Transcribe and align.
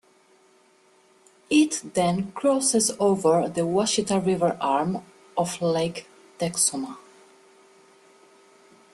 It 1.51 1.93
then 1.93 2.31
crosses 2.31 2.89
over 2.99 3.47
the 3.47 3.67
Washita 3.67 4.19
River 4.19 4.57
arm 4.59 5.05
of 5.37 5.61
Lake 5.61 6.07
Texoma. 6.39 6.97